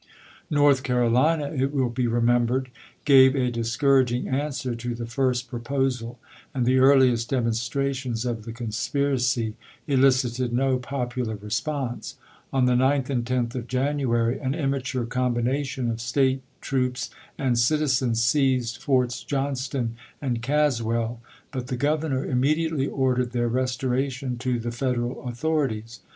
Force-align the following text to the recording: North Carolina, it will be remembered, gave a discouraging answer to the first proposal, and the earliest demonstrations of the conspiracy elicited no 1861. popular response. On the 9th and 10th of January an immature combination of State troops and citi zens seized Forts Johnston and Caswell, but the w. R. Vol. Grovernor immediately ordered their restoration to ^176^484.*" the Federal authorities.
North 0.49 0.81
Carolina, 0.81 1.51
it 1.55 1.71
will 1.71 1.91
be 1.91 2.07
remembered, 2.07 2.71
gave 3.05 3.35
a 3.35 3.51
discouraging 3.51 4.27
answer 4.27 4.73
to 4.73 4.95
the 4.95 5.05
first 5.05 5.47
proposal, 5.47 6.17
and 6.55 6.65
the 6.65 6.79
earliest 6.79 7.29
demonstrations 7.29 8.25
of 8.25 8.43
the 8.43 8.51
conspiracy 8.51 9.53
elicited 9.85 10.51
no 10.53 10.71
1861. 10.77 10.81
popular 10.81 11.35
response. 11.35 12.15
On 12.51 12.65
the 12.65 12.73
9th 12.73 13.11
and 13.11 13.23
10th 13.25 13.53
of 13.53 13.67
January 13.67 14.39
an 14.39 14.55
immature 14.55 15.05
combination 15.05 15.87
of 15.87 16.01
State 16.01 16.41
troops 16.61 17.11
and 17.37 17.55
citi 17.55 17.83
zens 17.83 18.15
seized 18.17 18.77
Forts 18.81 19.23
Johnston 19.23 19.97
and 20.19 20.41
Caswell, 20.41 21.21
but 21.51 21.67
the 21.67 21.77
w. 21.77 21.93
R. 21.93 21.99
Vol. 21.99 22.23
Grovernor 22.23 22.27
immediately 22.31 22.87
ordered 22.87 23.33
their 23.33 23.47
restoration 23.47 24.39
to 24.39 24.53
^176^484.*" 24.55 24.63
the 24.63 24.71
Federal 24.71 25.23
authorities. 25.27 25.99